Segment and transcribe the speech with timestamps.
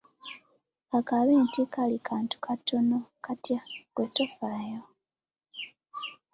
[0.89, 3.59] Ka kabe nti kaali kantu katono katya
[3.89, 4.81] ggwe tofaayo!